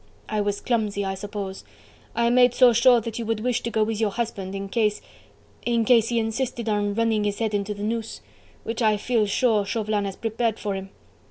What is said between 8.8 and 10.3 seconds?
I feel sure Chauvelin has